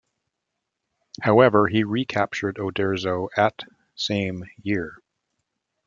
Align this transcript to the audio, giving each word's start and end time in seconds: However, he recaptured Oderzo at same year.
However, 1.21 1.67
he 1.67 1.83
recaptured 1.83 2.57
Oderzo 2.57 3.29
at 3.37 3.59
same 3.95 4.43
year. 4.63 4.97